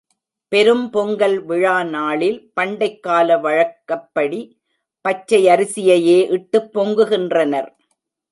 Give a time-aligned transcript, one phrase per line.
[0.47, 4.59] பெரும் பொங்கல் விழா நாளில், பண்டைக் கால வழ்க்கப்படி,
[5.09, 7.67] பச்சையரிசியையே இட்டுப் பொங்கு கின்றனர்.